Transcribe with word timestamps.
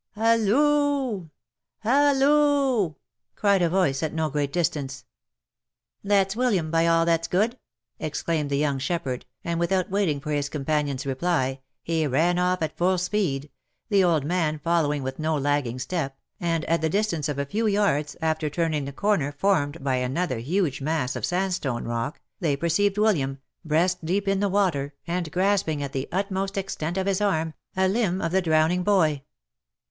Halloo! 0.15 1.29
Halloo!" 1.81 2.95
cried 3.35 3.61
a 3.61 3.69
voice 3.69 4.01
at 4.01 4.15
no 4.15 4.31
great 4.31 4.51
distance." 4.51 5.05
That's 6.03 6.35
William, 6.35 6.71
by 6.71 6.87
all 6.87 7.05
that's 7.05 7.27
good!" 7.27 7.59
exclaimed 7.99 8.49
the 8.49 8.57
young 8.57 8.79
shep 8.79 9.05
herd, 9.05 9.27
and 9.43 9.59
without 9.59 9.91
waiting 9.91 10.19
for 10.19 10.31
his 10.31 10.49
companion's 10.49 11.05
reply, 11.05 11.59
he 11.83 12.07
ran 12.07 12.39
off 12.39 12.63
at 12.63 12.75
full 12.75 12.97
speed, 12.97 13.51
the 13.89 14.03
old 14.03 14.25
man 14.25 14.57
following 14.63 15.03
with 15.03 15.19
no 15.19 15.37
lagging 15.37 15.77
step, 15.77 16.17
and 16.39 16.65
at 16.65 16.81
the 16.81 16.89
distance 16.89 17.29
of 17.29 17.37
a 17.37 17.45
few 17.45 17.67
yards, 17.67 18.15
after 18.23 18.49
turning 18.49 18.85
the 18.85 18.91
corner 18.91 19.31
formed 19.31 19.83
by 19.83 19.97
another 19.97 20.39
huge 20.39 20.81
mass 20.81 21.15
of 21.15 21.25
sandstone 21.27 21.83
rock, 21.85 22.19
they 22.39 22.55
perceived 22.55 22.97
William, 22.97 23.37
breast 23.63 24.03
deep 24.03 24.27
in 24.27 24.39
the 24.39 24.49
water, 24.49 24.95
and 25.05 25.31
grasping, 25.31 25.83
at 25.83 25.93
the 25.93 26.09
utmost 26.11 26.57
extent 26.57 26.97
of 26.97 27.05
his 27.05 27.21
arm, 27.21 27.53
a 27.77 27.87
limb 27.87 28.19
of 28.19 28.31
the 28.31 28.41
drowning 28.41 28.81
boy. 28.81 29.21